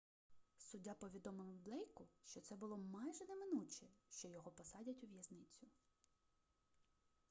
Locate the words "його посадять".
4.27-5.03